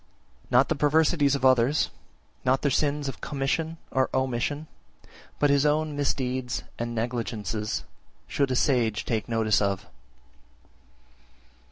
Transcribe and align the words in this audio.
50. 0.45 0.47
Not 0.49 0.69
the 0.69 0.73
perversities 0.75 1.35
of 1.35 1.45
others, 1.45 1.91
not 2.43 2.63
their 2.63 2.71
sins 2.71 3.07
of 3.07 3.21
commission 3.21 3.77
or 3.91 4.09
omission, 4.15 4.65
but 5.37 5.51
his 5.51 5.63
own 5.63 5.95
misdeeds 5.95 6.63
and 6.79 6.95
negligences 6.95 7.83
should 8.27 8.49
a 8.49 8.55
sage 8.55 9.05
take 9.05 9.29
notice 9.29 9.61
of. 9.61 9.85